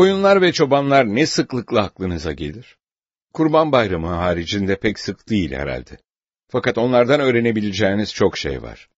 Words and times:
Koyunlar 0.00 0.42
ve 0.42 0.52
çobanlar 0.52 1.06
ne 1.06 1.26
sıklıkla 1.26 1.82
aklınıza 1.82 2.32
gelir? 2.32 2.78
Kurban 3.32 3.72
bayramı 3.72 4.06
haricinde 4.06 4.76
pek 4.76 4.98
sık 4.98 5.28
değil 5.28 5.52
herhalde. 5.52 5.98
Fakat 6.48 6.78
onlardan 6.78 7.20
öğrenebileceğiniz 7.20 8.14
çok 8.14 8.38
şey 8.38 8.62
var. 8.62 8.88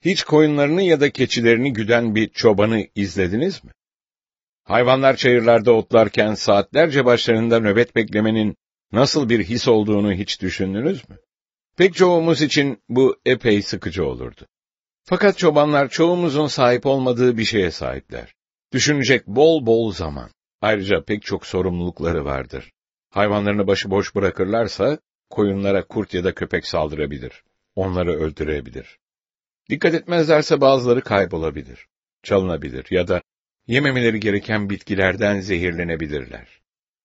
Hiç 0.00 0.24
koyunlarını 0.24 0.82
ya 0.82 1.00
da 1.00 1.10
keçilerini 1.10 1.72
güden 1.72 2.14
bir 2.14 2.28
çobanı 2.28 2.86
izlediniz 2.94 3.64
mi? 3.64 3.70
Hayvanlar 4.64 5.16
çayırlarda 5.16 5.72
otlarken 5.72 6.34
saatlerce 6.34 7.04
başlarında 7.04 7.60
nöbet 7.60 7.96
beklemenin 7.96 8.56
nasıl 8.92 9.28
bir 9.28 9.44
his 9.44 9.68
olduğunu 9.68 10.12
hiç 10.12 10.42
düşündünüz 10.42 11.08
mü? 11.08 11.16
Pek 11.76 11.94
çoğumuz 11.94 12.42
için 12.42 12.82
bu 12.88 13.20
epey 13.26 13.62
sıkıcı 13.62 14.06
olurdu. 14.06 14.46
Fakat 15.04 15.38
çobanlar 15.38 15.88
çoğumuzun 15.88 16.46
sahip 16.46 16.86
olmadığı 16.86 17.38
bir 17.38 17.44
şeye 17.44 17.70
sahipler. 17.70 18.34
Düşünecek 18.72 19.26
bol 19.26 19.66
bol 19.66 19.92
zaman. 19.92 20.30
Ayrıca 20.62 21.04
pek 21.04 21.22
çok 21.22 21.46
sorumlulukları 21.46 22.24
vardır. 22.24 22.72
Hayvanlarını 23.10 23.66
başıboş 23.66 24.14
bırakırlarsa, 24.14 24.98
koyunlara 25.30 25.86
kurt 25.86 26.14
ya 26.14 26.24
da 26.24 26.34
köpek 26.34 26.66
saldırabilir. 26.66 27.42
Onları 27.74 28.12
öldürebilir. 28.12 28.98
Dikkat 29.70 29.94
etmezlerse 29.94 30.60
bazıları 30.60 31.00
kaybolabilir, 31.00 31.86
çalınabilir 32.22 32.86
ya 32.90 33.08
da 33.08 33.22
yememeleri 33.66 34.20
gereken 34.20 34.70
bitkilerden 34.70 35.40
zehirlenebilirler. 35.40 36.48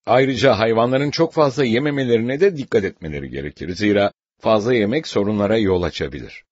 Ayrıca 0.06 0.58
hayvanların 0.58 1.10
çok 1.10 1.32
fazla 1.32 1.64
yememelerine 1.64 2.40
de 2.40 2.56
dikkat 2.56 2.84
etmeleri 2.84 3.30
gerekir. 3.30 3.74
Zira 3.74 4.12
fazla 4.40 4.74
yemek 4.74 5.06
sorunlara 5.06 5.58
yol 5.58 5.82
açabilir. 5.82 6.44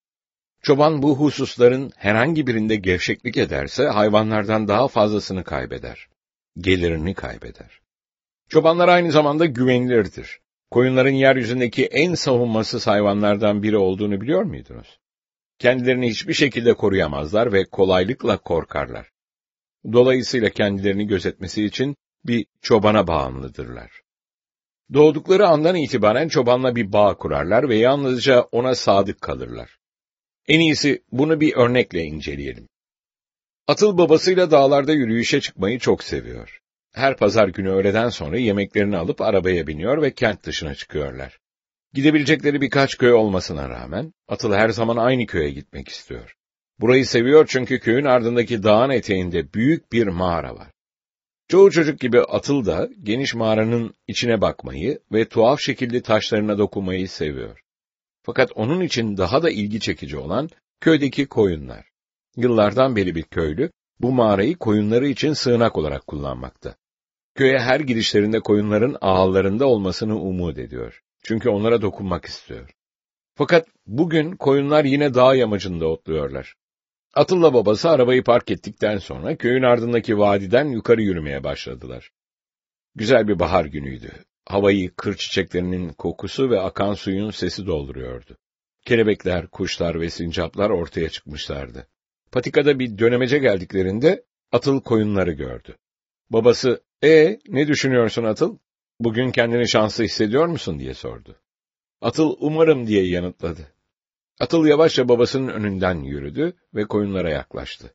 Çoban 0.63 1.03
bu 1.03 1.19
hususların 1.19 1.93
herhangi 1.97 2.47
birinde 2.47 2.77
gevşeklik 2.77 3.37
ederse 3.37 3.85
hayvanlardan 3.85 4.69
daha 4.69 4.89
fazlasını 4.89 5.45
kaybeder. 5.45 6.09
Gelirini 6.59 7.15
kaybeder. 7.15 7.81
Çobanlar 8.49 8.89
aynı 8.89 9.13
zamanda 9.13 9.47
güvenilirdir. 9.47 10.41
Koyunların 10.71 11.11
yeryüzündeki 11.11 11.87
en 11.87 12.15
savunmasız 12.15 12.87
hayvanlardan 12.87 13.63
biri 13.63 13.77
olduğunu 13.77 14.21
biliyor 14.21 14.43
muydunuz? 14.43 14.99
Kendilerini 15.59 16.11
hiçbir 16.11 16.35
şekilde 16.35 16.75
koruyamazlar 16.75 17.53
ve 17.53 17.65
kolaylıkla 17.65 18.39
korkarlar. 18.39 19.11
Dolayısıyla 19.93 20.51
kendilerini 20.51 21.07
gözetmesi 21.07 21.65
için 21.65 21.97
bir 22.25 22.47
çobana 22.63 23.07
bağımlıdırlar. 23.07 23.91
Doğdukları 24.95 25.47
andan 25.47 25.77
itibaren 25.77 26.29
çobanla 26.29 26.77
bir 26.77 26.93
bağ 26.93 27.17
kurarlar 27.17 27.69
ve 27.69 27.77
yalnızca 27.77 28.41
ona 28.41 28.75
sadık 28.75 29.21
kalırlar. 29.21 29.79
En 30.49 30.61
iyisi 30.61 31.03
bunu 31.13 31.41
bir 31.41 31.57
örnekle 31.57 32.03
inceleyelim. 32.03 32.69
Atıl 33.69 33.99
babasıyla 33.99 34.51
dağlarda 34.51 34.93
yürüyüşe 34.93 35.41
çıkmayı 35.41 35.79
çok 35.79 36.05
seviyor. 36.05 36.59
Her 36.95 37.17
pazar 37.17 37.49
günü 37.49 37.71
öğleden 37.71 38.09
sonra 38.09 38.39
yemeklerini 38.39 38.97
alıp 38.97 39.21
arabaya 39.21 39.67
biniyor 39.67 40.03
ve 40.03 40.15
kent 40.15 40.45
dışına 40.45 40.75
çıkıyorlar. 40.75 41.39
Gidebilecekleri 41.93 42.61
birkaç 42.61 42.99
köy 42.99 43.13
olmasına 43.13 43.69
rağmen, 43.69 44.13
Atıl 44.29 44.53
her 44.53 44.69
zaman 44.69 44.97
aynı 44.97 45.27
köye 45.27 45.51
gitmek 45.51 45.89
istiyor. 45.89 46.35
Burayı 46.81 47.07
seviyor 47.07 47.47
çünkü 47.49 47.81
köyün 47.81 48.05
ardındaki 48.05 48.63
dağın 48.63 48.91
eteğinde 48.91 49.53
büyük 49.53 49.93
bir 49.93 50.07
mağara 50.07 50.55
var. 50.57 50.69
Çoğu 51.49 51.71
çocuk 51.71 52.01
gibi 52.01 52.21
Atıl 52.21 52.65
da 52.65 52.89
geniş 53.03 53.35
mağaranın 53.35 53.95
içine 54.07 54.41
bakmayı 54.41 54.99
ve 55.13 55.29
tuhaf 55.29 55.61
şekilli 55.61 56.03
taşlarına 56.03 56.59
dokunmayı 56.59 57.09
seviyor. 57.09 57.61
Fakat 58.23 58.53
onun 58.55 58.81
için 58.81 59.17
daha 59.17 59.43
da 59.43 59.51
ilgi 59.51 59.81
çekici 59.81 60.19
olan 60.19 60.51
köydeki 60.81 61.27
koyunlar. 61.27 61.96
Yıllardan 62.37 62.97
beri 62.97 63.15
bir 63.15 63.23
köylü 63.23 63.71
bu 64.01 64.13
mağarayı 64.13 64.57
koyunları 64.57 65.09
için 65.09 65.33
sığınak 65.33 65.79
olarak 65.79 66.07
kullanmakta. 66.07 66.77
Köye 67.35 67.59
her 67.59 67.81
girişlerinde 67.81 68.41
koyunların 68.41 68.97
ağlarında 69.01 69.67
olmasını 69.67 70.21
umut 70.21 70.59
ediyor. 70.59 71.03
Çünkü 71.23 71.49
onlara 71.49 71.83
dokunmak 71.83 72.25
istiyor. 72.25 72.71
Fakat 73.35 73.69
bugün 73.87 74.37
koyunlar 74.37 74.85
yine 74.85 75.15
dağ 75.15 75.35
yamacında 75.35 75.87
otluyorlar. 75.87 76.55
Atıl'la 77.15 77.55
babası 77.55 77.91
arabayı 77.91 78.25
park 78.25 78.51
ettikten 78.51 78.99
sonra 78.99 79.37
köyün 79.37 79.63
ardındaki 79.63 80.19
vadiden 80.19 80.65
yukarı 80.65 81.03
yürümeye 81.03 81.45
başladılar. 81.45 82.11
Güzel 82.95 83.29
bir 83.29 83.39
bahar 83.39 83.65
günüydü. 83.65 84.13
Havayı 84.47 84.95
kır 84.97 85.17
çiçeklerinin 85.17 85.93
kokusu 85.93 86.51
ve 86.51 86.61
akan 86.61 86.95
suyun 86.95 87.31
sesi 87.31 87.67
dolduruyordu. 87.67 88.37
Kelebekler, 88.87 89.47
kuşlar 89.47 90.01
ve 90.01 90.11
sincaplar 90.11 90.71
ortaya 90.71 91.09
çıkmışlardı. 91.09 91.89
Patikada 92.33 92.79
bir 92.79 92.99
dönemece 92.99 93.39
geldiklerinde 93.39 94.25
Atıl 94.53 94.81
koyunları 94.81 95.33
gördü. 95.33 95.77
Babası, 96.31 96.83
e 97.05 97.39
ne 97.49 97.69
düşünüyorsun 97.69 98.25
Atıl? 98.25 98.59
Bugün 99.01 99.31
kendini 99.31 99.69
şanslı 99.69 100.05
hissediyor 100.05 100.47
musun 100.47 100.79
diye 100.79 100.95
sordu. 100.95 101.37
Atıl 102.01 102.37
umarım 102.41 102.87
diye 102.87 103.09
yanıtladı. 103.09 103.73
Atıl 104.41 104.67
yavaşça 104.67 105.09
babasının 105.09 105.49
önünden 105.49 106.03
yürüdü 106.03 106.53
ve 106.75 106.85
koyunlara 106.85 107.31
yaklaştı. 107.31 107.95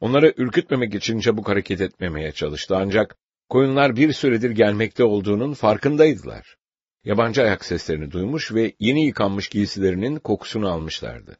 Onları 0.00 0.34
ürkütmemek 0.36 0.94
için 0.94 1.20
çabuk 1.20 1.48
hareket 1.48 1.80
etmemeye 1.80 2.32
çalıştı 2.32 2.76
ancak 2.76 3.16
koyunlar 3.48 3.96
bir 3.96 4.12
süredir 4.12 4.50
gelmekte 4.50 5.04
olduğunun 5.04 5.54
farkındaydılar. 5.54 6.56
Yabancı 7.04 7.42
ayak 7.42 7.64
seslerini 7.64 8.10
duymuş 8.10 8.54
ve 8.54 8.72
yeni 8.80 9.06
yıkanmış 9.06 9.48
giysilerinin 9.48 10.16
kokusunu 10.18 10.68
almışlardı. 10.68 11.36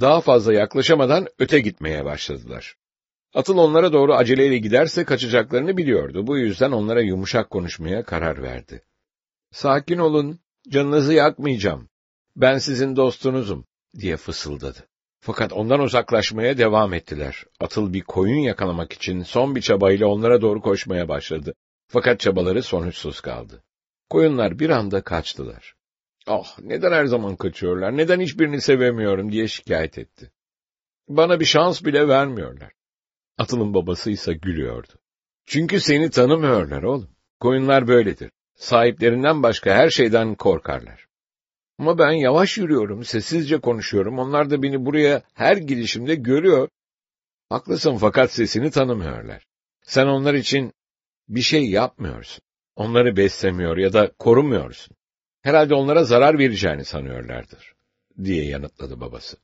Daha 0.00 0.20
fazla 0.20 0.52
yaklaşamadan 0.52 1.26
öte 1.38 1.60
gitmeye 1.60 2.04
başladılar. 2.04 2.76
Atıl 3.34 3.58
onlara 3.58 3.92
doğru 3.92 4.14
aceleyle 4.14 4.58
giderse 4.58 5.04
kaçacaklarını 5.04 5.76
biliyordu. 5.76 6.26
Bu 6.26 6.38
yüzden 6.38 6.72
onlara 6.72 7.00
yumuşak 7.00 7.50
konuşmaya 7.50 8.04
karar 8.04 8.42
verdi. 8.42 8.82
Sakin 9.52 9.98
olun, 9.98 10.40
canınızı 10.68 11.14
yakmayacağım. 11.14 11.88
Ben 12.36 12.58
sizin 12.58 12.96
dostunuzum, 12.96 13.66
diye 14.00 14.16
fısıldadı. 14.16 14.88
Fakat 15.20 15.52
ondan 15.52 15.80
uzaklaşmaya 15.80 16.58
devam 16.58 16.94
ettiler. 16.94 17.44
Atıl 17.60 17.92
bir 17.92 18.00
koyun 18.00 18.38
yakalamak 18.38 18.92
için 18.92 19.22
son 19.22 19.56
bir 19.56 19.60
çabayla 19.60 20.06
onlara 20.06 20.40
doğru 20.42 20.60
koşmaya 20.60 21.08
başladı. 21.08 21.54
Fakat 21.88 22.20
çabaları 22.20 22.62
sonuçsuz 22.62 23.20
kaldı. 23.20 23.62
Koyunlar 24.10 24.58
bir 24.58 24.70
anda 24.70 25.00
kaçtılar. 25.00 25.74
Ah, 26.26 26.58
neden 26.62 26.92
her 26.92 27.04
zaman 27.04 27.36
kaçıyorlar, 27.36 27.96
neden 27.96 28.20
hiçbirini 28.20 28.60
sevemiyorum 28.60 29.32
diye 29.32 29.48
şikayet 29.48 29.98
etti. 29.98 30.30
Bana 31.08 31.40
bir 31.40 31.44
şans 31.44 31.84
bile 31.84 32.08
vermiyorlar. 32.08 32.72
Atıl'ın 33.38 33.74
babası 33.74 34.10
ise 34.10 34.34
gülüyordu. 34.34 34.92
Çünkü 35.46 35.80
seni 35.80 36.10
tanımıyorlar 36.10 36.82
oğlum. 36.82 37.10
Koyunlar 37.40 37.88
böyledir. 37.88 38.30
Sahiplerinden 38.54 39.42
başka 39.42 39.74
her 39.74 39.90
şeyden 39.90 40.34
korkarlar. 40.34 41.06
Ama 41.78 41.98
ben 41.98 42.12
yavaş 42.12 42.58
yürüyorum, 42.58 43.04
sessizce 43.04 43.60
konuşuyorum. 43.60 44.18
Onlar 44.18 44.50
da 44.50 44.62
beni 44.62 44.86
buraya 44.86 45.22
her 45.34 45.56
gidişimde 45.56 46.14
görüyor. 46.14 46.68
Haklısın 47.48 47.96
fakat 47.96 48.32
sesini 48.32 48.70
tanımıyorlar. 48.70 49.46
Sen 49.82 50.06
onlar 50.06 50.34
için 50.34 50.72
bir 51.28 51.40
şey 51.40 51.70
yapmıyorsun. 51.70 52.42
Onları 52.76 53.16
beslemiyor 53.16 53.76
ya 53.76 53.92
da 53.92 54.12
korumuyorsun. 54.18 54.96
Herhalde 55.44 55.74
onlara 55.74 56.04
zarar 56.04 56.38
vereceğini 56.38 56.84
sanıyorlardır, 56.84 57.74
diye 58.24 58.44
yanıtladı 58.44 59.00
babası. 59.00 59.36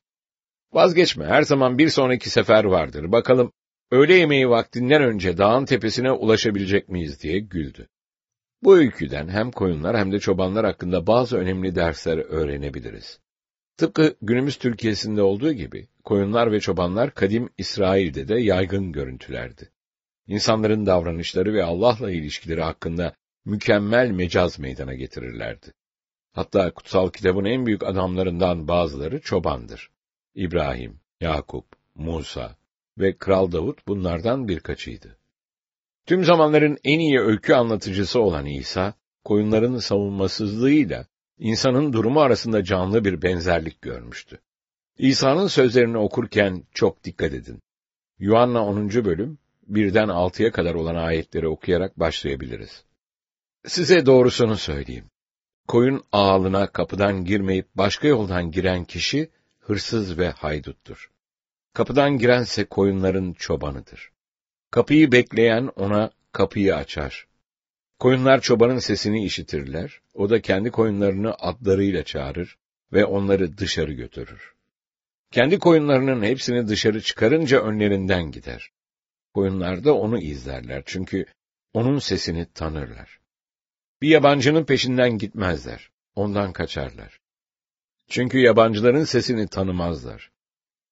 Vazgeçme, 0.73 1.25
her 1.25 1.41
zaman 1.41 1.77
bir 1.77 1.89
sonraki 1.89 2.29
sefer 2.29 2.63
vardır. 2.63 3.11
Bakalım, 3.11 3.51
öğle 3.91 4.13
yemeği 4.13 4.49
vaktinden 4.49 5.03
önce 5.03 5.37
dağın 5.37 5.65
tepesine 5.65 6.11
ulaşabilecek 6.11 6.89
miyiz 6.89 7.21
diye 7.21 7.39
güldü. 7.39 7.87
Bu 8.63 8.77
öyküden 8.77 9.27
hem 9.27 9.51
koyunlar 9.51 9.97
hem 9.97 10.11
de 10.11 10.19
çobanlar 10.19 10.65
hakkında 10.65 11.07
bazı 11.07 11.37
önemli 11.37 11.75
dersler 11.75 12.17
öğrenebiliriz. 12.17 13.19
Tıpkı 13.77 14.15
günümüz 14.21 14.57
Türkiye'sinde 14.57 15.21
olduğu 15.21 15.53
gibi, 15.53 15.87
koyunlar 16.03 16.51
ve 16.51 16.59
çobanlar 16.59 17.13
kadim 17.13 17.49
İsrail'de 17.57 18.27
de 18.27 18.39
yaygın 18.39 18.91
görüntülerdi. 18.91 19.69
İnsanların 20.27 20.85
davranışları 20.85 21.53
ve 21.53 21.63
Allah'la 21.63 22.11
ilişkileri 22.11 22.61
hakkında 22.61 23.13
mükemmel 23.45 24.11
mecaz 24.11 24.59
meydana 24.59 24.93
getirirlerdi. 24.93 25.73
Hatta 26.33 26.71
kutsal 26.73 27.09
kitabın 27.09 27.45
en 27.45 27.65
büyük 27.65 27.83
adamlarından 27.83 28.67
bazıları 28.67 29.21
çobandır. 29.21 29.89
İbrahim, 30.35 30.99
Yakup, 31.21 31.65
Musa, 31.95 32.55
ve 32.97 33.17
Kral 33.17 33.51
Davut 33.51 33.87
bunlardan 33.87 34.47
birkaçıydı. 34.47 35.17
Tüm 36.05 36.23
zamanların 36.23 36.77
en 36.83 36.99
iyi 36.99 37.19
öykü 37.19 37.53
anlatıcısı 37.53 38.21
olan 38.21 38.45
İsa, 38.45 38.93
koyunların 39.23 39.77
savunmasızlığıyla 39.77 41.05
insanın 41.39 41.93
durumu 41.93 42.19
arasında 42.21 42.63
canlı 42.63 43.05
bir 43.05 43.21
benzerlik 43.21 43.81
görmüştü. 43.81 44.39
İsa'nın 44.97 45.47
sözlerini 45.47 45.97
okurken 45.97 46.63
çok 46.73 47.03
dikkat 47.03 47.33
edin. 47.33 47.61
Yuhanna 48.19 48.65
10. 48.65 48.89
bölüm, 48.89 49.37
birden 49.67 50.07
6'ya 50.07 50.51
kadar 50.51 50.75
olan 50.75 50.95
ayetleri 50.95 51.47
okuyarak 51.47 51.99
başlayabiliriz. 51.99 52.85
Size 53.65 54.05
doğrusunu 54.05 54.57
söyleyeyim. 54.57 55.10
Koyun 55.71 56.03
ağalına 56.11 56.67
kapıdan 56.67 57.25
girmeyip 57.25 57.67
başka 57.75 58.07
yoldan 58.07 58.51
giren 58.51 58.85
kişi, 58.85 59.29
hırsız 59.59 60.17
ve 60.17 60.29
hayduttur. 60.29 61.11
Kapıdan 61.73 62.17
girense 62.17 62.65
koyunların 62.65 63.33
çobanıdır. 63.33 64.11
Kapıyı 64.71 65.11
bekleyen 65.11 65.69
ona 65.75 66.11
kapıyı 66.31 66.75
açar. 66.75 67.27
Koyunlar 67.99 68.41
çobanın 68.41 68.79
sesini 68.79 69.25
işitirler, 69.25 70.01
o 70.13 70.29
da 70.29 70.41
kendi 70.41 70.71
koyunlarını 70.71 71.33
adlarıyla 71.39 72.03
çağırır 72.03 72.57
ve 72.93 73.05
onları 73.05 73.57
dışarı 73.57 73.93
götürür. 73.93 74.53
Kendi 75.31 75.59
koyunlarının 75.59 76.23
hepsini 76.23 76.67
dışarı 76.67 77.01
çıkarınca 77.01 77.61
önlerinden 77.61 78.31
gider. 78.31 78.71
Koyunlar 79.33 79.83
da 79.83 79.93
onu 79.93 80.19
izlerler 80.19 80.83
çünkü 80.85 81.25
onun 81.73 81.99
sesini 81.99 82.45
tanırlar. 82.53 83.20
Bir 84.01 84.07
yabancının 84.07 84.65
peşinden 84.65 85.17
gitmezler, 85.17 85.91
ondan 86.15 86.53
kaçarlar. 86.53 87.19
Çünkü 88.07 88.39
yabancıların 88.39 89.03
sesini 89.03 89.47
tanımazlar. 89.47 90.31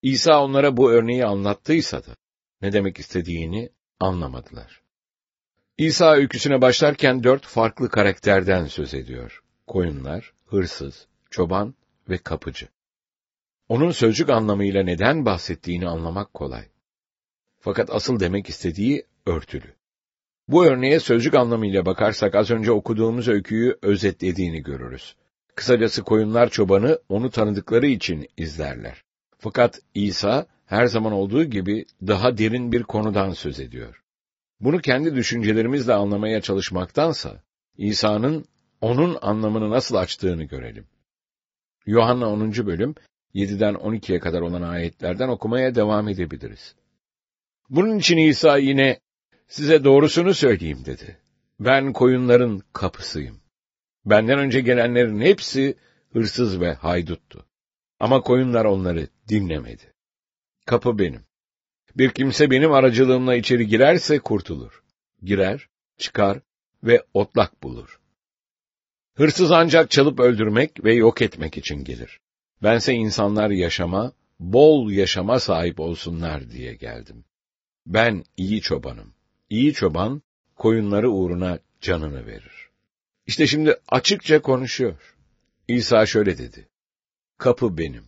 İsa 0.02 0.44
onlara 0.44 0.78
bu 0.78 0.92
örneği 0.92 1.26
anlattıysa 1.26 2.06
da, 2.06 2.16
ne 2.62 2.72
demek 2.74 3.00
istediğini 3.00 3.70
anlamadılar. 4.00 4.82
İsa 5.78 6.16
öyküsüne 6.16 6.62
başlarken 6.62 7.24
dört 7.24 7.46
farklı 7.46 7.90
karakterden 7.90 8.66
söz 8.66 8.94
ediyor. 8.94 9.44
Koyunlar, 9.68 10.34
hırsız, 10.46 11.08
çoban 11.30 11.76
ve 12.10 12.18
kapıcı. 12.18 12.68
Onun 13.70 13.92
sözcük 13.92 14.30
anlamıyla 14.30 14.84
neden 14.84 15.26
bahsettiğini 15.26 15.88
anlamak 15.88 16.34
kolay. 16.34 16.66
Fakat 17.60 17.90
asıl 17.90 18.20
demek 18.20 18.50
istediği 18.50 19.06
örtülü. 19.26 19.79
Bu 20.50 20.66
örneğe 20.66 21.00
sözcük 21.00 21.34
anlamıyla 21.34 21.86
bakarsak 21.86 22.36
az 22.36 22.52
önce 22.52 22.72
okuduğumuz 22.72 23.28
öyküyü 23.28 23.78
özetlediğini 23.82 24.64
görürüz. 24.64 25.16
Kısacası 25.56 26.04
koyunlar 26.04 26.50
çobanı 26.50 27.00
onu 27.10 27.30
tanıdıkları 27.30 27.88
için 27.88 28.28
izlerler. 28.38 29.04
Fakat 29.38 29.82
İsa 29.94 30.46
her 30.66 30.86
zaman 30.86 31.14
olduğu 31.14 31.44
gibi 31.44 31.86
daha 32.08 32.38
derin 32.38 32.72
bir 32.72 32.84
konudan 32.84 33.32
söz 33.32 33.60
ediyor. 33.60 34.02
Bunu 34.60 34.80
kendi 34.80 35.16
düşüncelerimizle 35.16 35.94
anlamaya 35.94 36.42
çalışmaktansa 36.42 37.44
İsa'nın 37.78 38.46
onun 38.82 39.18
anlamını 39.22 39.70
nasıl 39.70 39.96
açtığını 39.96 40.44
görelim. 40.44 40.86
Yuhanna 41.86 42.30
10. 42.30 42.52
bölüm 42.52 42.96
7'den 43.36 43.74
12'ye 43.74 44.20
kadar 44.20 44.42
olan 44.42 44.62
ayetlerden 44.62 45.28
okumaya 45.30 45.76
devam 45.76 46.08
edebiliriz. 46.08 46.76
Bunun 47.70 47.98
için 47.98 48.18
İsa 48.18 48.58
yine 48.58 49.00
size 49.50 49.84
doğrusunu 49.84 50.34
söyleyeyim 50.34 50.86
dedi. 50.86 51.18
Ben 51.60 51.94
koyunların 51.94 52.62
kapısıyım. 52.74 53.42
Benden 54.06 54.40
önce 54.40 54.62
gelenlerin 54.62 55.20
hepsi 55.20 55.76
hırsız 56.14 56.62
ve 56.62 56.74
hayduttu. 56.74 57.46
Ama 58.00 58.22
koyunlar 58.22 58.66
onları 58.66 59.08
dinlemedi. 59.28 59.94
Kapı 60.66 61.00
benim. 61.00 61.22
Bir 61.96 62.10
kimse 62.10 62.52
benim 62.52 62.72
aracılığımla 62.72 63.36
içeri 63.36 63.68
girerse 63.68 64.20
kurtulur. 64.20 64.84
Girer, 65.24 65.68
çıkar 65.98 66.40
ve 66.84 67.04
otlak 67.14 67.64
bulur. 67.64 68.00
Hırsız 69.16 69.52
ancak 69.52 69.92
çalıp 69.92 70.20
öldürmek 70.20 70.84
ve 70.84 70.94
yok 70.94 71.22
etmek 71.22 71.58
için 71.58 71.84
gelir. 71.84 72.20
Bense 72.64 72.94
insanlar 72.94 73.50
yaşama, 73.50 74.12
bol 74.40 74.92
yaşama 74.92 75.40
sahip 75.40 75.80
olsunlar 75.80 76.52
diye 76.52 76.76
geldim. 76.76 77.26
Ben 77.86 78.24
iyi 78.38 78.62
çobanım. 78.62 79.14
İyi 79.50 79.74
çoban, 79.74 80.22
koyunları 80.56 81.12
uğruna 81.12 81.60
canını 81.82 82.26
verir. 82.26 82.70
İşte 83.26 83.48
şimdi 83.48 83.76
açıkça 83.90 84.42
konuşuyor. 84.42 85.16
İsa 85.68 86.06
şöyle 86.06 86.38
dedi. 86.38 86.68
Kapı 87.38 87.78
benim. 87.78 88.04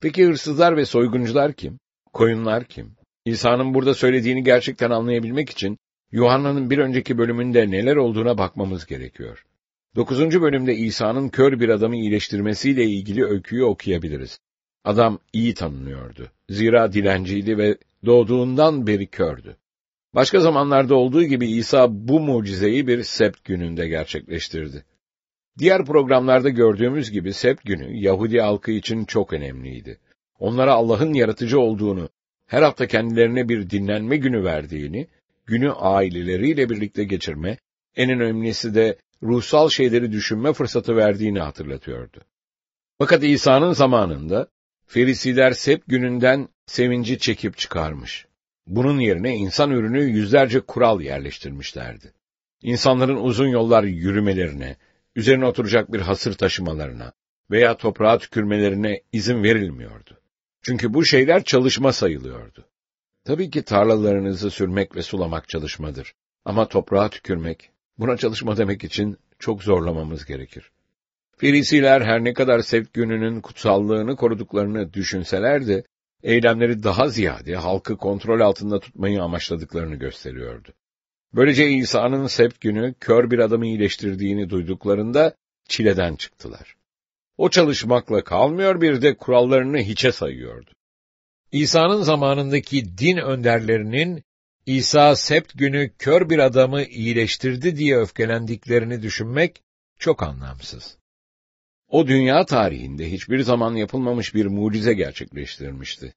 Peki 0.00 0.26
hırsızlar 0.26 0.76
ve 0.76 0.84
soyguncular 0.84 1.52
kim? 1.52 1.78
Koyunlar 2.12 2.64
kim? 2.64 2.96
İsa'nın 3.24 3.74
burada 3.74 3.94
söylediğini 3.94 4.44
gerçekten 4.44 4.90
anlayabilmek 4.90 5.50
için 5.50 5.78
Yuhanna'nın 6.12 6.70
bir 6.70 6.78
önceki 6.78 7.18
bölümünde 7.18 7.70
neler 7.70 7.96
olduğuna 7.96 8.38
bakmamız 8.38 8.86
gerekiyor. 8.86 9.44
Dokuzuncu 9.96 10.42
bölümde 10.42 10.74
İsa'nın 10.74 11.28
kör 11.28 11.60
bir 11.60 11.68
adamı 11.68 11.96
iyileştirmesiyle 11.96 12.84
ilgili 12.84 13.24
öyküyü 13.24 13.64
okuyabiliriz. 13.64 14.38
Adam 14.84 15.18
iyi 15.32 15.54
tanınıyordu. 15.54 16.30
Zira 16.50 16.92
dilenciydi 16.92 17.58
ve 17.58 17.78
doğduğundan 18.06 18.86
beri 18.86 19.06
kördü. 19.06 19.56
Başka 20.18 20.40
zamanlarda 20.40 20.94
olduğu 20.94 21.24
gibi 21.24 21.50
İsa 21.50 21.86
bu 21.90 22.20
mucizeyi 22.20 22.86
bir 22.86 23.02
sept 23.02 23.44
gününde 23.44 23.88
gerçekleştirdi. 23.88 24.84
Diğer 25.58 25.84
programlarda 25.84 26.48
gördüğümüz 26.48 27.10
gibi 27.10 27.32
sept 27.32 27.64
günü 27.64 27.96
Yahudi 27.96 28.40
halkı 28.40 28.70
için 28.70 29.04
çok 29.04 29.32
önemliydi. 29.32 29.98
Onlara 30.38 30.72
Allah'ın 30.72 31.14
yaratıcı 31.14 31.60
olduğunu, 31.60 32.08
her 32.46 32.62
hafta 32.62 32.86
kendilerine 32.86 33.48
bir 33.48 33.70
dinlenme 33.70 34.16
günü 34.16 34.44
verdiğini, 34.44 35.08
günü 35.46 35.72
aileleriyle 35.72 36.70
birlikte 36.70 37.04
geçirme, 37.04 37.58
en 37.96 38.10
önemlisi 38.10 38.74
de 38.74 38.96
ruhsal 39.22 39.68
şeyleri 39.68 40.12
düşünme 40.12 40.52
fırsatı 40.52 40.96
verdiğini 40.96 41.40
hatırlatıyordu. 41.40 42.20
Fakat 42.98 43.24
İsa'nın 43.24 43.72
zamanında 43.72 44.48
Ferisiler 44.86 45.52
Sep 45.52 45.82
gününden 45.86 46.48
sevinci 46.66 47.18
çekip 47.18 47.58
çıkarmış. 47.58 48.27
Bunun 48.68 49.00
yerine 49.00 49.36
insan 49.36 49.70
ürünü 49.70 50.02
yüzlerce 50.02 50.60
kural 50.60 51.00
yerleştirmişlerdi. 51.00 52.12
İnsanların 52.62 53.16
uzun 53.16 53.48
yollar 53.48 53.84
yürümelerine, 53.84 54.76
üzerine 55.16 55.46
oturacak 55.46 55.92
bir 55.92 56.00
hasır 56.00 56.34
taşımalarına 56.34 57.12
veya 57.50 57.76
toprağa 57.76 58.18
tükürmelerine 58.18 59.00
izin 59.12 59.42
verilmiyordu. 59.42 60.20
Çünkü 60.62 60.94
bu 60.94 61.04
şeyler 61.04 61.44
çalışma 61.44 61.92
sayılıyordu. 61.92 62.64
Tabii 63.24 63.50
ki 63.50 63.62
tarlalarınızı 63.62 64.50
sürmek 64.50 64.96
ve 64.96 65.02
sulamak 65.02 65.48
çalışmadır. 65.48 66.14
Ama 66.44 66.68
toprağa 66.68 67.08
tükürmek, 67.08 67.70
buna 67.98 68.16
çalışma 68.16 68.56
demek 68.56 68.84
için 68.84 69.16
çok 69.38 69.62
zorlamamız 69.62 70.24
gerekir. 70.24 70.70
Firisiler 71.36 72.00
her 72.00 72.24
ne 72.24 72.32
kadar 72.32 72.60
sevk 72.60 72.94
gününün 72.94 73.40
kutsallığını 73.40 74.16
koruduklarını 74.16 74.92
düşünseler 74.92 75.66
de, 75.66 75.84
eylemleri 76.22 76.82
daha 76.82 77.08
ziyade 77.08 77.56
halkı 77.56 77.96
kontrol 77.96 78.40
altında 78.40 78.80
tutmayı 78.80 79.22
amaçladıklarını 79.22 79.94
gösteriyordu. 79.94 80.72
Böylece 81.34 81.68
İsa'nın 81.68 82.26
sept 82.26 82.60
günü 82.60 82.94
kör 83.00 83.30
bir 83.30 83.38
adamı 83.38 83.66
iyileştirdiğini 83.66 84.50
duyduklarında 84.50 85.34
çileden 85.68 86.16
çıktılar. 86.16 86.76
O 87.36 87.50
çalışmakla 87.50 88.24
kalmıyor 88.24 88.80
bir 88.80 89.02
de 89.02 89.16
kurallarını 89.16 89.78
hiçe 89.78 90.12
sayıyordu. 90.12 90.70
İsa'nın 91.52 92.02
zamanındaki 92.02 92.98
din 92.98 93.16
önderlerinin 93.16 94.22
İsa 94.66 95.16
sept 95.16 95.58
günü 95.58 95.90
kör 95.98 96.30
bir 96.30 96.38
adamı 96.38 96.82
iyileştirdi 96.82 97.76
diye 97.76 97.96
öfkelendiklerini 97.96 99.02
düşünmek 99.02 99.62
çok 99.98 100.22
anlamsız. 100.22 100.97
O 101.88 102.06
dünya 102.06 102.44
tarihinde 102.44 103.12
hiçbir 103.12 103.40
zaman 103.40 103.74
yapılmamış 103.74 104.34
bir 104.34 104.46
mucize 104.46 104.94
gerçekleştirmişti. 104.94 106.14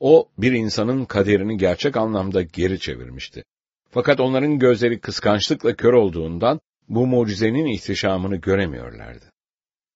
O 0.00 0.28
bir 0.38 0.52
insanın 0.52 1.04
kaderini 1.04 1.56
gerçek 1.56 1.96
anlamda 1.96 2.42
geri 2.42 2.80
çevirmişti. 2.80 3.44
Fakat 3.90 4.20
onların 4.20 4.58
gözleri 4.58 5.00
kıskançlıkla 5.00 5.76
kör 5.76 5.92
olduğundan 5.92 6.60
bu 6.88 7.06
mucizenin 7.06 7.66
ihtişamını 7.66 8.36
göremiyorlardı. 8.36 9.24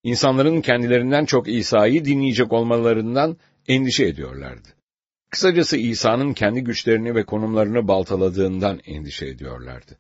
İnsanların 0.02 0.61
kendilerinden 0.61 1.25
çok 1.25 1.49
İsa'yı 1.49 2.04
dinleyecek 2.04 2.52
olmalarından 2.52 3.37
endişe 3.68 4.04
ediyorlardı. 4.04 4.68
Kısacası 5.30 5.76
İsa'nın 5.76 6.33
kendi 6.33 6.61
güçlerini 6.61 7.14
ve 7.14 7.25
konumlarını 7.25 7.88
baltaladığından 7.88 8.80
endişe 8.85 9.26
ediyorlardı. 9.26 9.99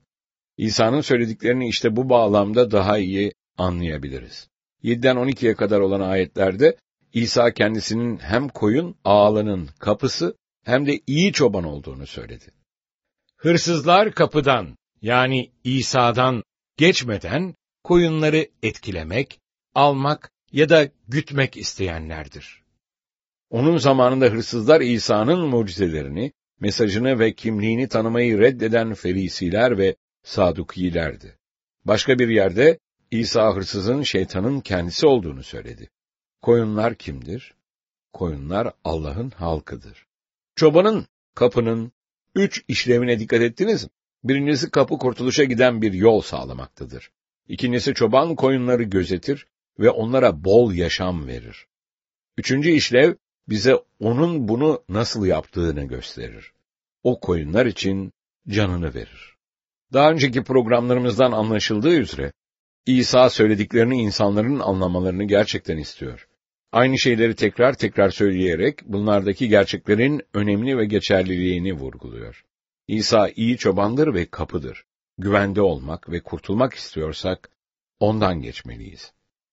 İsa'nın 0.56 1.00
söylediklerini 1.00 1.68
işte 1.68 1.96
bu 1.96 2.08
bağlamda 2.08 2.70
daha 2.70 2.98
iyi 2.98 3.32
anlayabiliriz. 3.58 4.48
7'den 4.84 5.16
12'ye 5.16 5.54
kadar 5.54 5.80
olan 5.80 6.00
ayetlerde 6.00 6.76
İsa 7.12 7.50
kendisinin 7.50 8.18
hem 8.18 8.48
koyun 8.48 8.96
ağalının 9.04 9.68
kapısı 9.78 10.36
hem 10.64 10.86
de 10.86 11.00
iyi 11.06 11.32
çoban 11.32 11.64
olduğunu 11.64 12.06
söyledi. 12.06 12.44
Hırsızlar 13.36 14.12
kapıdan 14.12 14.76
yani 15.02 15.50
İsa'dan 15.64 16.42
geçmeden 16.76 17.54
koyunları 17.84 18.48
etkilemek, 18.62 19.38
almak 19.74 20.30
ya 20.52 20.68
da 20.68 20.88
gütmek 21.08 21.56
isteyenlerdir. 21.56 22.62
Onun 23.50 23.76
zamanında 23.76 24.26
hırsızlar 24.26 24.80
İsa'nın 24.80 25.48
mucizelerini 25.48 26.32
mesajını 26.60 27.18
ve 27.18 27.32
kimliğini 27.32 27.88
tanımayı 27.88 28.38
reddeden 28.38 28.94
Ferisiler 28.94 29.78
ve 29.78 29.96
Sadukilerdi. 30.22 31.38
Başka 31.84 32.18
bir 32.18 32.28
yerde 32.28 32.78
İsa 33.10 33.54
hırsızın 33.54 34.02
şeytanın 34.02 34.60
kendisi 34.60 35.06
olduğunu 35.06 35.42
söyledi. 35.42 35.90
Koyunlar 36.42 36.94
kimdir? 36.94 37.54
Koyunlar 38.12 38.72
Allah'ın 38.84 39.30
halkıdır. 39.30 40.06
Çobanın, 40.54 41.06
kapının, 41.34 41.92
üç 42.34 42.64
işlevine 42.68 43.18
dikkat 43.18 43.40
ettiniz 43.40 43.84
mi? 43.84 43.90
Birincisi 44.24 44.70
kapı 44.70 44.98
kurtuluşa 44.98 45.44
giden 45.44 45.82
bir 45.82 45.92
yol 45.92 46.20
sağlamaktadır. 46.20 47.10
İkincisi 47.48 47.94
çoban 47.94 48.36
koyunları 48.36 48.82
gözetir 48.82 49.46
ve 49.78 49.90
onlara 49.90 50.44
bol 50.44 50.72
yaşam 50.72 51.26
verir. 51.26 51.66
Üçüncü 52.36 52.70
işlev 52.70 53.14
bize 53.48 53.76
onun 54.00 54.48
bunu 54.48 54.82
nasıl 54.88 55.26
yaptığını 55.26 55.84
gösterir. 55.84 56.52
O 57.02 57.20
koyunlar 57.20 57.66
için 57.66 58.12
canını 58.48 58.94
verir. 58.94 59.36
Daha 59.92 60.10
önceki 60.10 60.44
programlarımızdan 60.44 61.32
anlaşıldığı 61.32 61.94
üzere 61.94 62.32
İsa 62.86 63.30
söylediklerini 63.30 64.02
insanların 64.02 64.58
anlamalarını 64.58 65.24
gerçekten 65.24 65.78
istiyor. 65.78 66.28
Aynı 66.72 66.98
şeyleri 66.98 67.34
tekrar 67.34 67.72
tekrar 67.72 68.10
söyleyerek 68.10 68.84
bunlardaki 68.84 69.48
gerçeklerin 69.48 70.22
önemli 70.34 70.78
ve 70.78 70.86
geçerliliğini 70.86 71.72
vurguluyor. 71.72 72.44
İsa 72.88 73.28
iyi 73.36 73.56
çobandır 73.56 74.14
ve 74.14 74.26
kapıdır. 74.26 74.84
Güvende 75.18 75.62
olmak 75.62 76.10
ve 76.10 76.20
kurtulmak 76.20 76.74
istiyorsak 76.74 77.50
ondan 78.00 78.40
geçmeliyiz. 78.40 79.12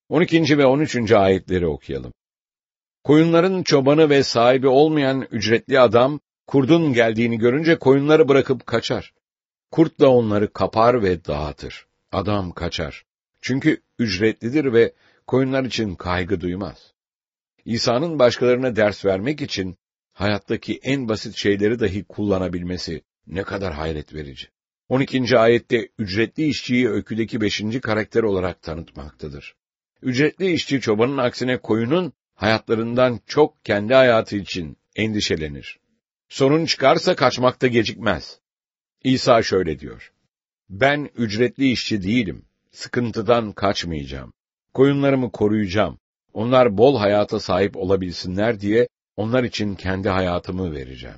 12. 0.09 0.57
ve 0.57 0.65
13. 0.65 1.11
ayetleri 1.11 1.67
okuyalım. 1.67 2.13
Koyunların 3.03 3.63
çobanı 3.63 4.09
ve 4.09 4.23
sahibi 4.23 4.67
olmayan 4.67 5.27
ücretli 5.31 5.79
adam, 5.79 6.19
kurdun 6.47 6.93
geldiğini 6.93 7.37
görünce 7.37 7.79
koyunları 7.79 8.27
bırakıp 8.27 8.67
kaçar. 8.67 9.13
Kurt 9.71 9.99
da 9.99 10.11
onları 10.11 10.53
kapar 10.53 11.03
ve 11.03 11.25
dağıtır. 11.25 11.87
Adam 12.11 12.51
kaçar. 12.51 13.05
Çünkü 13.43 13.81
ücretlidir 13.99 14.73
ve 14.73 14.93
koyunlar 15.27 15.63
için 15.63 15.95
kaygı 15.95 16.41
duymaz. 16.41 16.93
İsa'nın 17.65 18.19
başkalarına 18.19 18.75
ders 18.75 19.05
vermek 19.05 19.41
için 19.41 19.77
hayattaki 20.13 20.79
en 20.83 21.09
basit 21.09 21.35
şeyleri 21.35 21.79
dahi 21.79 22.03
kullanabilmesi 22.03 23.01
ne 23.27 23.43
kadar 23.43 23.73
hayret 23.73 24.13
verici. 24.13 24.47
12. 24.89 25.37
ayette 25.37 25.89
ücretli 25.97 26.45
işçiyi 26.45 26.89
öyküdeki 26.89 27.41
beşinci 27.41 27.81
karakter 27.81 28.23
olarak 28.23 28.61
tanıtmaktadır. 28.61 29.55
Ücretli 30.01 30.51
işçi 30.51 30.81
çobanın 30.81 31.17
aksine 31.17 31.57
koyunun 31.57 32.13
hayatlarından 32.35 33.19
çok 33.27 33.65
kendi 33.65 33.93
hayatı 33.93 34.35
için 34.35 34.77
endişelenir. 34.95 35.79
Sorun 36.29 36.65
çıkarsa 36.65 37.15
kaçmakta 37.15 37.67
gecikmez. 37.67 38.39
İsa 39.03 39.43
şöyle 39.43 39.79
diyor. 39.79 40.13
Ben 40.69 41.09
ücretli 41.15 41.71
işçi 41.71 42.03
değilim. 42.03 42.45
Sıkıntıdan 42.73 43.51
kaçmayacağım. 43.51 44.33
Koyunlarımı 44.73 45.31
koruyacağım. 45.31 45.97
Onlar 46.33 46.77
bol 46.77 46.97
hayata 46.97 47.39
sahip 47.39 47.77
olabilsinler 47.77 48.59
diye 48.59 48.87
onlar 49.17 49.43
için 49.43 49.75
kendi 49.75 50.09
hayatımı 50.09 50.73
vereceğim. 50.73 51.17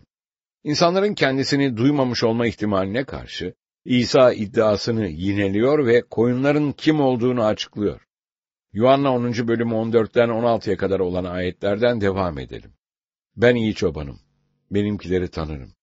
İnsanların 0.64 1.14
kendisini 1.14 1.78
duymamış 1.78 2.24
olma 2.24 2.48
ihtimaline 2.48 3.04
karşı 3.04 3.54
İsa 3.86 4.34
iddiasını 4.34 5.08
yineliyor 5.08 5.86
ve 5.86 6.02
koyunların 6.02 6.72
kim 6.72 7.00
olduğunu 7.00 7.44
açıklıyor. 7.46 8.02
Yuhanna 8.74 9.14
10. 9.14 9.48
bölümü 9.48 9.74
14'ten 9.74 10.30
16'ya 10.30 10.78
kadar 10.78 11.00
olan 11.00 11.24
ayetlerden 11.24 12.02
devam 12.02 12.40
edelim. 12.40 12.74
Ben 13.36 13.56
iyi 13.56 13.76
çobanım. 13.76 14.20
Benimkileri 14.72 15.28
tanırım. 15.28 15.74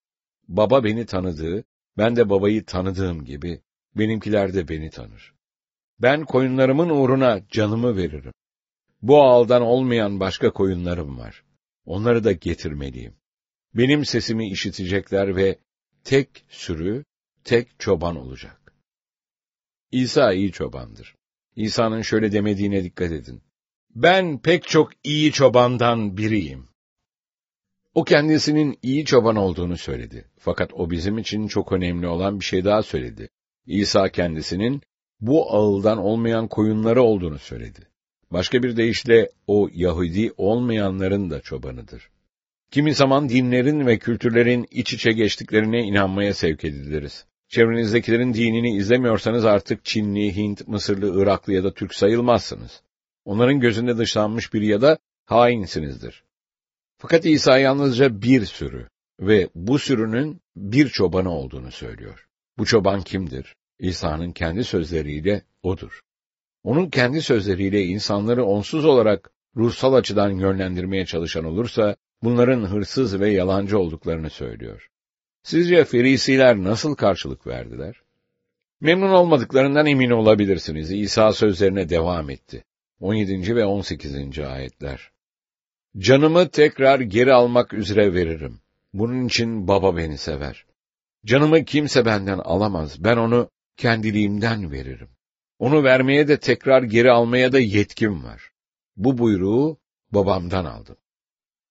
Baba 0.48 0.84
beni 0.84 1.06
tanıdığı, 1.06 1.64
ben 1.98 2.16
de 2.16 2.30
babayı 2.30 2.64
tanıdığım 2.64 3.24
gibi, 3.24 3.60
benimkiler 3.96 4.54
de 4.54 4.68
beni 4.68 4.90
tanır. 4.90 5.34
Ben 6.02 6.24
koyunlarımın 6.24 6.88
uğruna 6.88 7.40
canımı 7.48 7.96
veririm. 7.96 8.32
Bu 9.02 9.22
ağaldan 9.22 9.62
olmayan 9.62 10.20
başka 10.20 10.50
koyunlarım 10.52 11.18
var. 11.18 11.44
Onları 11.84 12.24
da 12.24 12.32
getirmeliyim. 12.32 13.14
Benim 13.74 14.04
sesimi 14.04 14.50
işitecekler 14.50 15.36
ve 15.36 15.58
tek 16.04 16.44
sürü, 16.48 17.04
tek 17.44 17.80
çoban 17.80 18.16
olacak. 18.16 18.74
İsa 19.92 20.32
iyi 20.32 20.52
çobandır. 20.52 21.14
İsa'nın 21.56 22.02
şöyle 22.02 22.32
demediğine 22.32 22.84
dikkat 22.84 23.12
edin. 23.12 23.42
Ben 23.94 24.38
pek 24.38 24.68
çok 24.68 24.90
iyi 25.04 25.32
çobandan 25.32 26.16
biriyim. 26.16 26.68
O 27.94 28.04
kendisinin 28.04 28.78
iyi 28.82 29.04
çoban 29.04 29.36
olduğunu 29.36 29.76
söyledi. 29.76 30.30
Fakat 30.38 30.72
o 30.74 30.90
bizim 30.90 31.18
için 31.18 31.46
çok 31.46 31.72
önemli 31.72 32.06
olan 32.06 32.40
bir 32.40 32.44
şey 32.44 32.64
daha 32.64 32.82
söyledi. 32.82 33.28
İsa 33.66 34.08
kendisinin 34.08 34.82
bu 35.22 35.54
ağıldan 35.54 35.98
olmayan 35.98 36.48
koyunları 36.48 37.02
olduğunu 37.02 37.38
söyledi. 37.38 37.80
Başka 38.30 38.62
bir 38.62 38.76
deyişle 38.76 39.30
o 39.46 39.68
Yahudi 39.72 40.32
olmayanların 40.36 41.30
da 41.30 41.40
çobanıdır. 41.40 42.10
Kimi 42.70 42.94
zaman 42.94 43.28
dinlerin 43.28 43.86
ve 43.86 43.98
kültürlerin 43.98 44.66
iç 44.70 44.92
içe 44.92 45.12
geçtiklerine 45.12 45.82
inanmaya 45.82 46.34
sevk 46.34 46.64
ediliriz. 46.64 47.24
Çevrenizdekilerin 47.48 48.34
dinini 48.34 48.76
izlemiyorsanız 48.76 49.44
artık 49.44 49.84
Çinli, 49.84 50.36
Hint, 50.36 50.68
Mısırlı, 50.68 51.22
Iraklı 51.22 51.52
ya 51.52 51.64
da 51.64 51.74
Türk 51.74 51.94
sayılmazsınız. 51.94 52.82
Onların 53.24 53.60
gözünde 53.60 53.98
dışlanmış 53.98 54.54
biri 54.54 54.66
ya 54.66 54.80
da 54.82 54.98
hainsinizdir. 55.24 56.24
Fakat 56.98 57.26
İsa 57.26 57.58
yalnızca 57.58 58.22
bir 58.22 58.44
sürü 58.44 58.88
ve 59.20 59.48
bu 59.54 59.78
sürünün 59.78 60.40
bir 60.56 60.88
çobanı 60.88 61.30
olduğunu 61.30 61.70
söylüyor. 61.70 62.26
Bu 62.58 62.66
çoban 62.66 63.02
kimdir? 63.02 63.54
İsa'nın 63.82 64.32
kendi 64.32 64.64
sözleriyle 64.64 65.42
odur. 65.62 66.00
Onun 66.64 66.90
kendi 66.90 67.22
sözleriyle 67.22 67.84
insanları 67.84 68.44
onsuz 68.44 68.84
olarak 68.84 69.30
ruhsal 69.56 69.94
açıdan 69.94 70.30
yönlendirmeye 70.30 71.06
çalışan 71.06 71.44
olursa, 71.44 71.96
bunların 72.22 72.64
hırsız 72.64 73.20
ve 73.20 73.30
yalancı 73.30 73.78
olduklarını 73.78 74.30
söylüyor. 74.30 74.88
Sizce 75.42 75.84
Ferisiler 75.84 76.56
nasıl 76.56 76.94
karşılık 76.94 77.46
verdiler? 77.46 77.96
Memnun 78.80 79.12
olmadıklarından 79.12 79.86
emin 79.86 80.10
olabilirsiniz. 80.10 80.92
İsa 80.92 81.32
sözlerine 81.32 81.88
devam 81.88 82.30
etti. 82.30 82.64
17. 83.00 83.56
ve 83.56 83.64
18. 83.64 84.38
ayetler. 84.38 85.10
Canımı 85.98 86.48
tekrar 86.48 87.00
geri 87.00 87.32
almak 87.32 87.72
üzere 87.74 88.14
veririm. 88.14 88.60
Bunun 88.92 89.26
için 89.26 89.68
baba 89.68 89.96
beni 89.96 90.18
sever. 90.18 90.66
Canımı 91.24 91.64
kimse 91.64 92.04
benden 92.04 92.38
alamaz. 92.38 93.04
Ben 93.04 93.16
onu 93.16 93.48
kendiliğimden 93.76 94.72
veririm. 94.72 95.08
Onu 95.58 95.84
vermeye 95.84 96.28
de 96.28 96.40
tekrar 96.40 96.82
geri 96.82 97.10
almaya 97.10 97.52
da 97.52 97.60
yetkim 97.60 98.24
var. 98.24 98.50
Bu 98.96 99.18
buyruğu 99.18 99.78
babamdan 100.10 100.64
aldım. 100.64 100.96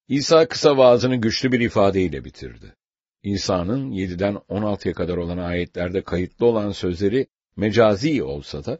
İsa 0.07 0.47
kısa 0.47 0.77
vaazını 0.77 1.15
güçlü 1.15 1.51
bir 1.51 1.59
ifadeyle 1.59 2.25
bitirdi. 2.25 2.75
İsa'nın 3.23 3.91
7'den 3.91 4.33
16'ya 4.33 4.93
kadar 4.93 5.17
olan 5.17 5.37
ayetlerde 5.37 6.01
kayıtlı 6.01 6.45
olan 6.45 6.71
sözleri 6.71 7.27
mecazi 7.55 8.23
olsa 8.23 8.65
da, 8.65 8.79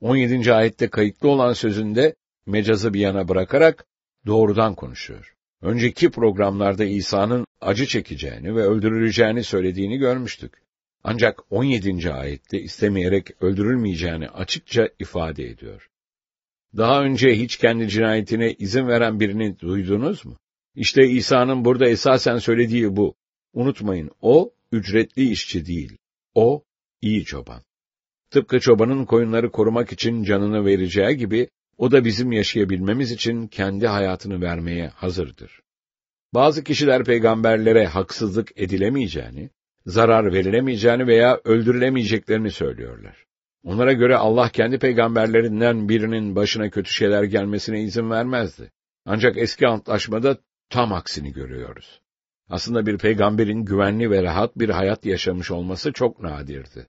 17. 0.00 0.52
ayette 0.52 0.88
kayıtlı 0.88 1.28
olan 1.28 1.52
sözünde 1.52 2.14
mecazı 2.46 2.94
bir 2.94 3.00
yana 3.00 3.28
bırakarak 3.28 3.86
doğrudan 4.26 4.74
konuşuyor. 4.74 5.34
Önceki 5.62 6.10
programlarda 6.10 6.84
İsa'nın 6.84 7.46
acı 7.60 7.86
çekeceğini 7.86 8.56
ve 8.56 8.62
öldürüleceğini 8.62 9.44
söylediğini 9.44 9.98
görmüştük. 9.98 10.62
Ancak 11.04 11.52
17. 11.52 12.12
ayette 12.12 12.60
istemeyerek 12.60 13.42
öldürülmeyeceğini 13.42 14.28
açıkça 14.28 14.88
ifade 14.98 15.44
ediyor. 15.44 15.88
Daha 16.76 17.02
önce 17.02 17.38
hiç 17.38 17.56
kendi 17.56 17.88
cinayetine 17.88 18.52
izin 18.52 18.88
veren 18.88 19.20
birini 19.20 19.58
duydunuz 19.58 20.24
mu? 20.24 20.36
İşte 20.74 21.08
İsa'nın 21.08 21.64
burada 21.64 21.88
esasen 21.88 22.38
söylediği 22.38 22.96
bu. 22.96 23.14
Unutmayın, 23.52 24.10
o 24.20 24.54
ücretli 24.72 25.30
işçi 25.30 25.66
değil. 25.66 25.96
O 26.34 26.64
iyi 27.00 27.24
çoban. 27.24 27.62
Tıpkı 28.30 28.60
çobanın 28.60 29.04
koyunları 29.04 29.50
korumak 29.50 29.92
için 29.92 30.24
canını 30.24 30.64
vereceği 30.64 31.16
gibi, 31.16 31.48
o 31.78 31.90
da 31.90 32.04
bizim 32.04 32.32
yaşayabilmemiz 32.32 33.12
için 33.12 33.46
kendi 33.46 33.86
hayatını 33.86 34.40
vermeye 34.40 34.88
hazırdır. 34.88 35.60
Bazı 36.34 36.64
kişiler 36.64 37.04
peygamberlere 37.04 37.86
haksızlık 37.86 38.52
edilemeyeceğini, 38.56 39.50
zarar 39.86 40.32
verilemeyeceğini 40.32 41.06
veya 41.06 41.40
öldürülemeyeceklerini 41.44 42.50
söylüyorlar. 42.50 43.26
Onlara 43.64 43.92
göre 43.92 44.16
Allah 44.16 44.48
kendi 44.48 44.78
peygamberlerinden 44.78 45.88
birinin 45.88 46.36
başına 46.36 46.70
kötü 46.70 46.90
şeyler 46.90 47.22
gelmesine 47.22 47.82
izin 47.82 48.10
vermezdi. 48.10 48.70
Ancak 49.06 49.38
eski 49.38 49.66
antlaşmada 49.66 50.38
tam 50.70 50.92
aksini 50.92 51.32
görüyoruz. 51.32 52.00
Aslında 52.48 52.86
bir 52.86 52.98
peygamberin 52.98 53.64
güvenli 53.64 54.10
ve 54.10 54.22
rahat 54.22 54.58
bir 54.58 54.68
hayat 54.68 55.06
yaşamış 55.06 55.50
olması 55.50 55.92
çok 55.92 56.20
nadirdi. 56.20 56.86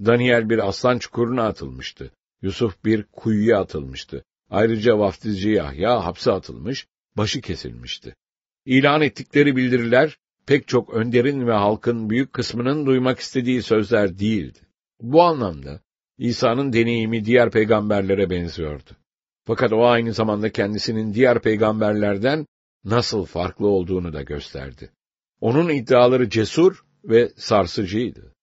Daniel 0.00 0.50
bir 0.50 0.68
aslan 0.68 0.98
çukuruna 0.98 1.46
atılmıştı. 1.46 2.12
Yusuf 2.42 2.84
bir 2.84 3.02
kuyuya 3.02 3.60
atılmıştı. 3.60 4.24
Ayrıca 4.50 4.98
vaftizci 4.98 5.50
Yahya 5.50 6.04
hapse 6.04 6.32
atılmış, 6.32 6.86
başı 7.16 7.40
kesilmişti. 7.40 8.16
İlan 8.64 9.02
ettikleri 9.02 9.56
bildiriler, 9.56 10.18
pek 10.46 10.68
çok 10.68 10.94
önderin 10.94 11.46
ve 11.46 11.52
halkın 11.52 12.10
büyük 12.10 12.32
kısmının 12.32 12.86
duymak 12.86 13.18
istediği 13.18 13.62
sözler 13.62 14.18
değildi. 14.18 14.58
Bu 15.00 15.22
anlamda 15.22 15.80
İsa'nın 16.18 16.72
deneyimi 16.72 17.24
diğer 17.24 17.50
peygamberlere 17.50 18.30
benziyordu. 18.30 18.90
Fakat 19.44 19.72
o 19.72 19.86
aynı 19.86 20.12
zamanda 20.12 20.52
kendisinin 20.52 21.14
diğer 21.14 21.42
peygamberlerden 21.42 22.46
nasıl 22.84 23.24
farklı 23.24 23.66
olduğunu 23.66 24.12
da 24.12 24.22
gösterdi. 24.22 24.90
Onun 25.40 25.68
iddiaları 25.68 26.30
cesur 26.30 26.84
ve 27.04 27.32
sarsıcıydı. 27.36 28.34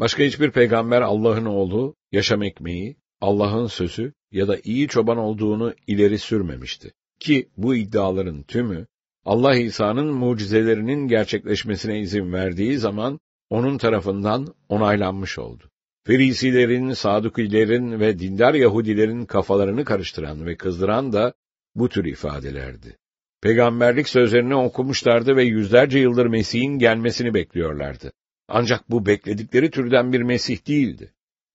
Başka 0.00 0.22
hiçbir 0.22 0.50
peygamber 0.50 1.02
Allah'ın 1.02 1.44
oğlu, 1.44 1.94
yaşam 2.12 2.42
ekmeği, 2.42 2.96
Allah'ın 3.20 3.66
sözü 3.66 4.12
ya 4.32 4.48
da 4.48 4.58
iyi 4.64 4.88
çoban 4.88 5.18
olduğunu 5.18 5.74
ileri 5.86 6.18
sürmemişti. 6.18 6.92
Ki 7.20 7.48
bu 7.56 7.74
iddiaların 7.74 8.42
tümü, 8.42 8.86
Allah 9.24 9.56
İsa'nın 9.56 10.06
mucizelerinin 10.06 11.08
gerçekleşmesine 11.08 12.00
izin 12.00 12.32
verdiği 12.32 12.78
zaman, 12.78 13.20
onun 13.50 13.78
tarafından 13.78 14.54
onaylanmış 14.68 15.38
oldu. 15.38 15.70
Ferisilerin, 16.06 16.92
Sadukilerin 16.92 18.00
ve 18.00 18.18
dindar 18.18 18.54
Yahudilerin 18.54 19.26
kafalarını 19.26 19.84
karıştıran 19.84 20.46
ve 20.46 20.56
kızdıran 20.56 21.12
da 21.12 21.34
bu 21.74 21.88
tür 21.88 22.04
ifadelerdi. 22.04 22.96
Peygamberlik 23.42 24.08
sözlerini 24.08 24.54
okumuşlardı 24.54 25.36
ve 25.36 25.44
yüzlerce 25.44 25.98
yıldır 25.98 26.26
Mesih'in 26.26 26.78
gelmesini 26.78 27.34
bekliyorlardı. 27.34 28.12
Ancak 28.48 28.90
bu 28.90 29.06
bekledikleri 29.06 29.70
türden 29.70 30.12
bir 30.12 30.22
Mesih 30.22 30.68
değildi. 30.68 31.12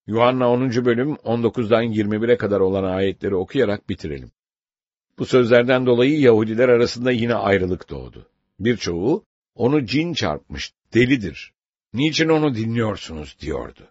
Yuhanna 0.07 0.49
10. 0.51 0.85
bölüm 0.85 1.13
19'dan 1.13 1.83
21'e 1.83 2.37
kadar 2.37 2.59
olan 2.59 2.83
ayetleri 2.83 3.35
okuyarak 3.35 3.89
bitirelim. 3.89 4.31
Bu 5.19 5.25
sözlerden 5.25 5.85
dolayı 5.85 6.19
Yahudiler 6.19 6.69
arasında 6.69 7.11
yine 7.11 7.33
ayrılık 7.35 7.89
doğdu. 7.89 8.29
Birçoğu, 8.59 9.25
onu 9.55 9.85
cin 9.85 10.13
çarpmış, 10.13 10.73
delidir. 10.93 11.53
Niçin 11.93 12.29
onu 12.29 12.55
dinliyorsunuz 12.55 13.37
diyordu. 13.39 13.87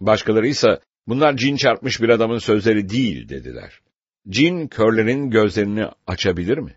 Başkaları 0.00 0.46
ise, 0.46 0.80
bunlar 1.06 1.36
cin 1.36 1.56
çarpmış 1.56 2.02
bir 2.02 2.08
adamın 2.08 2.38
sözleri 2.38 2.88
değil 2.88 3.28
dediler. 3.28 3.80
Cin 4.28 4.68
körlerin 4.68 5.30
gözlerini 5.30 5.86
açabilir 6.06 6.58
mi? 6.58 6.74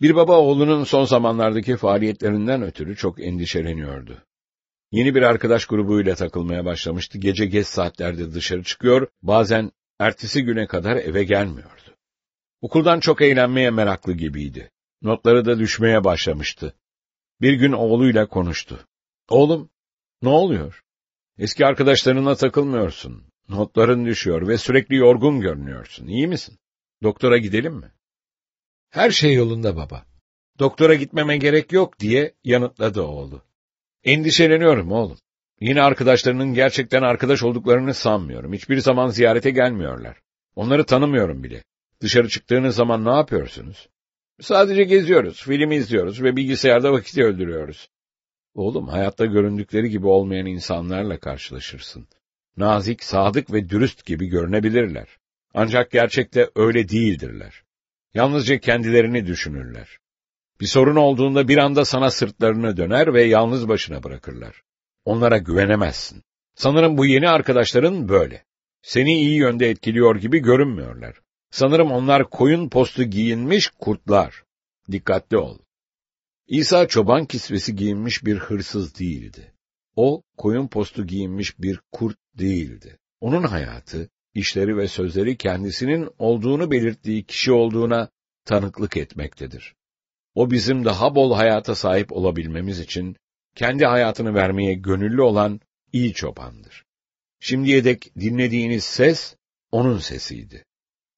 Bir 0.00 0.14
baba 0.14 0.38
oğlunun 0.38 0.84
son 0.84 1.04
zamanlardaki 1.04 1.76
faaliyetlerinden 1.76 2.62
ötürü 2.62 2.96
çok 2.96 3.20
endişeleniyordu. 3.20 4.22
Yeni 4.92 5.14
bir 5.14 5.22
arkadaş 5.22 5.66
grubuyla 5.66 6.14
takılmaya 6.14 6.64
başlamıştı. 6.64 7.18
Gece 7.18 7.46
geç 7.46 7.66
saatlerde 7.66 8.32
dışarı 8.34 8.62
çıkıyor, 8.62 9.08
bazen 9.22 9.70
ertesi 9.98 10.42
güne 10.42 10.66
kadar 10.66 10.96
eve 10.96 11.24
gelmiyordu. 11.24 11.81
Okuldan 12.62 13.00
çok 13.00 13.22
eğlenmeye 13.22 13.70
meraklı 13.70 14.12
gibiydi. 14.12 14.70
Notları 15.02 15.44
da 15.44 15.58
düşmeye 15.58 16.04
başlamıştı. 16.04 16.74
Bir 17.40 17.52
gün 17.52 17.72
oğluyla 17.72 18.28
konuştu. 18.28 18.86
Oğlum, 19.28 19.70
ne 20.22 20.28
oluyor? 20.28 20.82
Eski 21.38 21.66
arkadaşlarına 21.66 22.34
takılmıyorsun. 22.34 23.24
Notların 23.48 24.06
düşüyor 24.06 24.48
ve 24.48 24.58
sürekli 24.58 24.96
yorgun 24.96 25.40
görünüyorsun. 25.40 26.06
İyi 26.06 26.28
misin? 26.28 26.58
Doktora 27.02 27.38
gidelim 27.38 27.74
mi? 27.74 27.92
Her 28.90 29.10
şey 29.10 29.34
yolunda 29.34 29.76
baba. 29.76 30.04
Doktora 30.58 30.94
gitmeme 30.94 31.36
gerek 31.36 31.72
yok 31.72 31.98
diye 31.98 32.34
yanıtladı 32.44 33.02
oğlu. 33.02 33.42
Endişeleniyorum 34.04 34.92
oğlum. 34.92 35.18
Yine 35.60 35.82
arkadaşlarının 35.82 36.54
gerçekten 36.54 37.02
arkadaş 37.02 37.42
olduklarını 37.42 37.94
sanmıyorum. 37.94 38.52
Hiçbir 38.52 38.78
zaman 38.78 39.08
ziyarete 39.08 39.50
gelmiyorlar. 39.50 40.20
Onları 40.56 40.86
tanımıyorum 40.86 41.42
bile. 41.42 41.64
Dışarı 42.02 42.28
çıktığınız 42.28 42.74
zaman 42.74 43.04
ne 43.04 43.10
yapıyorsunuz? 43.10 43.88
Sadece 44.40 44.84
geziyoruz, 44.84 45.42
film 45.42 45.72
izliyoruz 45.72 46.22
ve 46.22 46.36
bilgisayarda 46.36 46.92
vakit 46.92 47.18
öldürüyoruz. 47.18 47.88
Oğlum, 48.54 48.88
hayatta 48.88 49.26
göründükleri 49.26 49.90
gibi 49.90 50.06
olmayan 50.06 50.46
insanlarla 50.46 51.18
karşılaşırsın. 51.18 52.08
Nazik, 52.56 53.04
sadık 53.04 53.52
ve 53.52 53.68
dürüst 53.68 54.06
gibi 54.06 54.26
görünebilirler. 54.26 55.08
Ancak 55.54 55.90
gerçekte 55.90 56.50
öyle 56.56 56.88
değildirler. 56.88 57.62
Yalnızca 58.14 58.58
kendilerini 58.58 59.26
düşünürler. 59.26 59.98
Bir 60.60 60.66
sorun 60.66 60.96
olduğunda 60.96 61.48
bir 61.48 61.58
anda 61.58 61.84
sana 61.84 62.10
sırtlarını 62.10 62.76
döner 62.76 63.14
ve 63.14 63.22
yalnız 63.22 63.68
başına 63.68 64.02
bırakırlar. 64.02 64.62
Onlara 65.04 65.38
güvenemezsin. 65.38 66.22
Sanırım 66.54 66.98
bu 66.98 67.06
yeni 67.06 67.28
arkadaşların 67.28 68.08
böyle. 68.08 68.44
Seni 68.82 69.18
iyi 69.18 69.36
yönde 69.36 69.70
etkiliyor 69.70 70.16
gibi 70.16 70.38
görünmüyorlar. 70.38 71.20
Sanırım 71.52 71.92
onlar 71.92 72.30
koyun 72.30 72.68
postu 72.68 73.04
giyinmiş 73.04 73.68
kurtlar. 73.68 74.44
Dikkatli 74.92 75.36
ol. 75.36 75.58
İsa 76.46 76.88
çoban 76.88 77.26
kisvesi 77.26 77.76
giyinmiş 77.76 78.24
bir 78.24 78.36
hırsız 78.36 78.98
değildi. 78.98 79.52
O, 79.96 80.22
koyun 80.36 80.68
postu 80.68 81.06
giyinmiş 81.06 81.60
bir 81.60 81.80
kurt 81.92 82.18
değildi. 82.38 82.98
Onun 83.20 83.42
hayatı, 83.42 84.08
işleri 84.34 84.76
ve 84.76 84.88
sözleri 84.88 85.36
kendisinin 85.36 86.08
olduğunu 86.18 86.70
belirttiği 86.70 87.24
kişi 87.24 87.52
olduğuna 87.52 88.08
tanıklık 88.44 88.96
etmektedir. 88.96 89.74
O 90.34 90.50
bizim 90.50 90.84
daha 90.84 91.14
bol 91.14 91.34
hayata 91.34 91.74
sahip 91.74 92.12
olabilmemiz 92.12 92.80
için 92.80 93.16
kendi 93.54 93.86
hayatını 93.86 94.34
vermeye 94.34 94.74
gönüllü 94.74 95.22
olan 95.22 95.60
iyi 95.92 96.12
çobandır. 96.12 96.84
Şimdiye 97.40 97.84
dek 97.84 98.12
dinlediğiniz 98.20 98.84
ses 98.84 99.36
onun 99.72 99.98
sesiydi. 99.98 100.64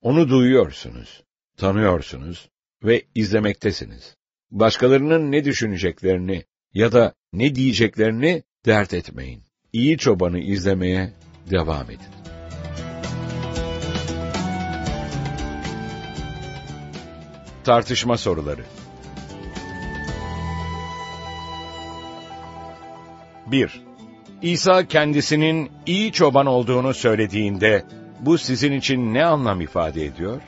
Onu 0.05 0.29
duyuyorsunuz, 0.29 1.23
tanıyorsunuz 1.57 2.49
ve 2.85 3.03
izlemektesiniz. 3.15 4.17
Başkalarının 4.51 5.33
ne 5.33 5.45
düşüneceklerini 5.45 6.45
ya 6.75 6.93
da 6.93 7.15
ne 7.33 7.55
diyeceklerini 7.55 8.43
dert 8.67 8.95
etmeyin. 8.95 9.43
İyi 9.73 9.99
çobanı 9.99 10.39
izlemeye 10.39 11.13
devam 11.51 11.91
edin. 11.91 12.15
Tartışma 17.65 18.17
soruları 18.17 18.65
1. 23.47 23.83
İsa 24.43 24.89
kendisinin 24.89 25.71
iyi 25.87 26.13
çoban 26.13 26.47
olduğunu 26.47 26.95
söylediğinde 26.95 27.85
bu 28.27 28.39
sizin 28.39 28.73
için 28.73 29.15
ne 29.15 29.25
anlam 29.25 29.61
ifade 29.61 30.05
ediyor? 30.05 30.41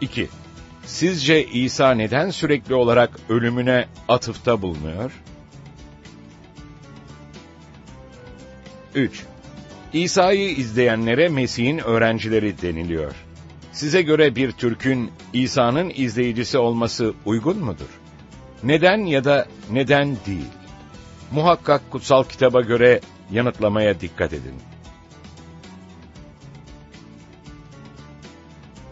2. 0.00 0.28
Sizce 0.86 1.46
İsa 1.46 1.90
neden 1.90 2.30
sürekli 2.30 2.74
olarak 2.74 3.10
ölümüne 3.28 3.86
atıfta 4.08 4.62
bulunuyor? 4.62 5.12
3. 8.94 9.24
İsa'yı 9.92 10.50
izleyenlere 10.50 11.28
Mesih'in 11.28 11.78
öğrencileri 11.78 12.62
deniliyor. 12.62 13.14
Size 13.72 14.02
göre 14.02 14.36
bir 14.36 14.52
Türk'ün 14.52 15.10
İsa'nın 15.32 15.92
izleyicisi 15.94 16.58
olması 16.58 17.14
uygun 17.24 17.58
mudur? 17.58 18.00
Neden 18.62 18.98
ya 18.98 19.24
da 19.24 19.46
neden 19.70 20.16
değil? 20.26 20.50
Muhakkak 21.30 21.90
kutsal 21.90 22.24
kitaba 22.24 22.60
göre 22.60 23.00
yanıtlamaya 23.32 24.00
dikkat 24.00 24.32
edin. 24.32 24.54